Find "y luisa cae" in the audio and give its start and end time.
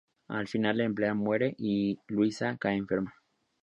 1.59-2.75